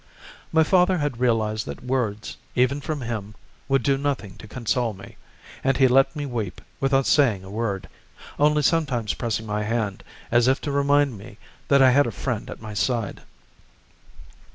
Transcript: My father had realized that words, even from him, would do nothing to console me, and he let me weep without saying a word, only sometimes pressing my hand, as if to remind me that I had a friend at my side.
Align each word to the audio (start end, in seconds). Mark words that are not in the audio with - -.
My 0.51 0.63
father 0.63 0.97
had 0.97 1.19
realized 1.19 1.67
that 1.67 1.83
words, 1.83 2.35
even 2.55 2.81
from 2.81 3.01
him, 3.01 3.35
would 3.67 3.83
do 3.83 3.99
nothing 3.99 4.35
to 4.37 4.47
console 4.47 4.93
me, 4.93 5.15
and 5.63 5.77
he 5.77 5.87
let 5.87 6.15
me 6.15 6.25
weep 6.25 6.59
without 6.79 7.05
saying 7.05 7.43
a 7.43 7.51
word, 7.51 7.87
only 8.39 8.63
sometimes 8.63 9.13
pressing 9.13 9.45
my 9.45 9.61
hand, 9.61 10.03
as 10.31 10.47
if 10.47 10.59
to 10.61 10.71
remind 10.71 11.19
me 11.19 11.37
that 11.67 11.83
I 11.83 11.91
had 11.91 12.07
a 12.07 12.11
friend 12.11 12.49
at 12.49 12.59
my 12.59 12.73
side. 12.73 13.21